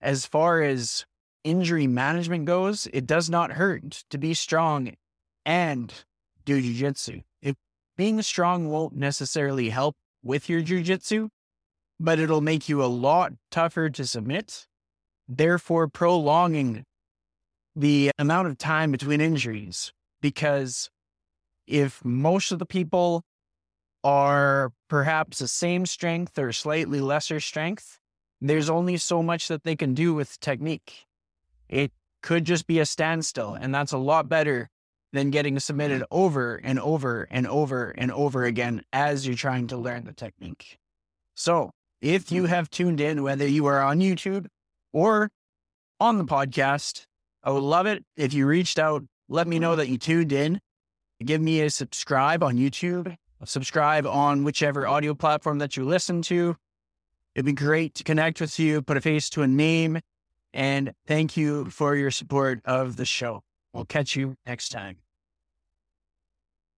as 0.00 0.24
far 0.24 0.62
as 0.62 1.04
injury 1.44 1.86
management 1.86 2.46
goes, 2.46 2.88
it 2.90 3.06
does 3.06 3.28
not 3.28 3.52
hurt 3.52 4.02
to 4.08 4.16
be 4.16 4.32
strong 4.32 4.94
and 5.44 5.92
do 6.46 6.58
jujitsu. 6.62 7.22
If 7.42 7.54
being 7.98 8.22
strong 8.22 8.70
won't 8.70 8.96
necessarily 8.96 9.68
help 9.68 9.94
with 10.22 10.48
your 10.48 10.62
jujitsu, 10.62 11.28
but 12.00 12.18
it'll 12.18 12.40
make 12.40 12.66
you 12.70 12.82
a 12.82 12.86
lot 12.86 13.34
tougher 13.50 13.90
to 13.90 14.06
submit, 14.06 14.66
therefore 15.28 15.86
prolonging 15.86 16.86
the 17.76 18.10
amount 18.18 18.48
of 18.48 18.58
time 18.58 18.92
between 18.92 19.20
injuries 19.20 19.92
because 20.20 20.90
if 21.66 22.04
most 22.04 22.52
of 22.52 22.58
the 22.58 22.66
people 22.66 23.22
are 24.02 24.72
perhaps 24.88 25.38
the 25.38 25.48
same 25.48 25.86
strength 25.86 26.38
or 26.38 26.52
slightly 26.52 27.00
lesser 27.00 27.40
strength, 27.40 27.98
there's 28.40 28.70
only 28.70 28.96
so 28.96 29.22
much 29.22 29.48
that 29.48 29.64
they 29.64 29.76
can 29.76 29.94
do 29.94 30.14
with 30.14 30.40
technique. 30.40 31.06
It 31.68 31.92
could 32.22 32.44
just 32.44 32.66
be 32.66 32.78
a 32.78 32.86
standstill, 32.86 33.54
and 33.54 33.74
that's 33.74 33.92
a 33.92 33.98
lot 33.98 34.28
better 34.28 34.68
than 35.12 35.30
getting 35.30 35.58
submitted 35.58 36.04
over 36.10 36.56
and 36.56 36.78
over 36.78 37.26
and 37.30 37.46
over 37.46 37.90
and 37.90 38.12
over 38.12 38.44
again 38.44 38.82
as 38.92 39.26
you're 39.26 39.36
trying 39.36 39.66
to 39.68 39.76
learn 39.76 40.04
the 40.04 40.12
technique. 40.12 40.78
So, 41.34 41.70
if 42.00 42.32
you 42.32 42.44
mm-hmm. 42.44 42.50
have 42.50 42.70
tuned 42.70 43.00
in, 43.00 43.22
whether 43.22 43.46
you 43.46 43.66
are 43.66 43.80
on 43.82 44.00
YouTube 44.00 44.46
or 44.92 45.30
on 45.98 46.18
the 46.18 46.24
podcast, 46.24 47.06
I 47.42 47.50
would 47.50 47.62
love 47.62 47.86
it 47.86 48.04
if 48.16 48.34
you 48.34 48.46
reached 48.46 48.78
out. 48.78 49.04
Let 49.28 49.46
me 49.46 49.58
know 49.58 49.70
mm-hmm. 49.70 49.78
that 49.78 49.88
you 49.88 49.98
tuned 49.98 50.32
in. 50.32 50.60
Give 51.24 51.40
me 51.40 51.60
a 51.60 51.70
subscribe 51.70 52.42
on 52.42 52.56
YouTube, 52.56 53.14
subscribe 53.44 54.06
on 54.06 54.42
whichever 54.44 54.86
audio 54.86 55.14
platform 55.14 55.58
that 55.58 55.76
you 55.76 55.84
listen 55.84 56.22
to. 56.22 56.56
It'd 57.34 57.46
be 57.46 57.52
great 57.52 57.94
to 57.94 58.04
connect 58.04 58.40
with 58.40 58.58
you, 58.58 58.82
put 58.82 58.96
a 58.96 59.00
face 59.00 59.28
to 59.30 59.42
a 59.42 59.46
name, 59.46 60.00
and 60.52 60.92
thank 61.06 61.36
you 61.36 61.66
for 61.66 61.94
your 61.94 62.10
support 62.10 62.60
of 62.64 62.96
the 62.96 63.04
show. 63.04 63.42
We'll 63.72 63.84
catch 63.84 64.16
you 64.16 64.36
next 64.46 64.70
time. 64.70 64.96